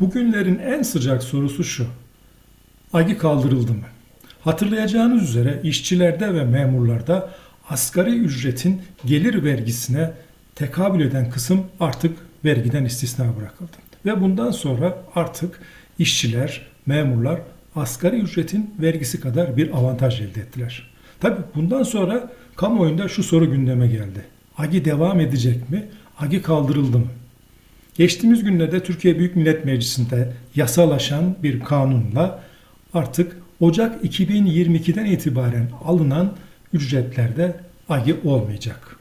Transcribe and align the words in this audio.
Bugünlerin 0.00 0.58
en 0.58 0.82
sıcak 0.82 1.22
sorusu 1.22 1.64
şu. 1.64 1.86
Agi 2.92 3.18
kaldırıldı 3.18 3.72
mı? 3.72 3.84
Hatırlayacağınız 4.40 5.22
üzere 5.22 5.60
işçilerde 5.62 6.34
ve 6.34 6.44
memurlarda 6.44 7.30
asgari 7.68 8.16
ücretin 8.16 8.82
gelir 9.06 9.44
vergisine 9.44 10.12
tekabül 10.54 11.00
eden 11.00 11.30
kısım 11.30 11.66
artık 11.80 12.18
vergiden 12.44 12.84
istisna 12.84 13.36
bırakıldı. 13.36 13.76
Ve 14.06 14.20
bundan 14.20 14.50
sonra 14.50 14.98
artık 15.14 15.60
işçiler, 15.98 16.66
memurlar 16.86 17.40
asgari 17.76 18.16
ücretin 18.16 18.74
vergisi 18.80 19.20
kadar 19.20 19.56
bir 19.56 19.76
avantaj 19.78 20.20
elde 20.20 20.40
ettiler. 20.40 20.90
Tabi 21.20 21.36
bundan 21.54 21.82
sonra 21.82 22.30
kamuoyunda 22.56 23.08
şu 23.08 23.22
soru 23.22 23.50
gündeme 23.50 23.86
geldi. 23.86 24.24
Agi 24.58 24.84
devam 24.84 25.20
edecek 25.20 25.70
mi? 25.70 25.84
Agi 26.18 26.42
kaldırıldı 26.42 26.98
mı? 26.98 27.06
Geçtiğimiz 27.94 28.44
günlerde 28.44 28.82
Türkiye 28.82 29.18
Büyük 29.18 29.36
Millet 29.36 29.64
Meclisi'nde 29.64 30.32
yasalaşan 30.54 31.36
bir 31.42 31.60
kanunla 31.60 32.42
artık 32.94 33.36
Ocak 33.60 34.04
2022'den 34.04 35.04
itibaren 35.04 35.70
alınan 35.84 36.32
ücretlerde 36.72 37.56
agi 37.88 38.16
olmayacak. 38.24 38.99